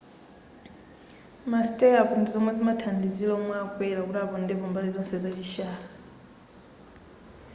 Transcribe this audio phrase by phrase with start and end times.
[1.49, 5.87] ma stirrup ndizomwe zimathandizira omwe akwera kuti apondepo mbali zonse za chishalo